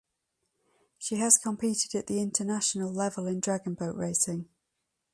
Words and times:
She 0.97 1.17
has 1.17 1.37
competed 1.37 1.93
at 1.93 2.07
the 2.07 2.19
international 2.19 2.91
level 2.91 3.27
in 3.27 3.39
dragon 3.39 3.75
boat 3.75 3.95
racing. 3.95 4.49